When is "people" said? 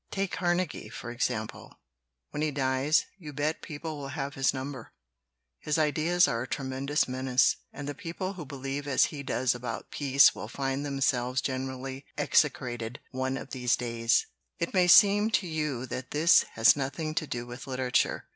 3.61-3.99, 7.93-8.33